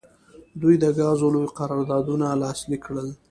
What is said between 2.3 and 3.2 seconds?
لاسلیک کړل.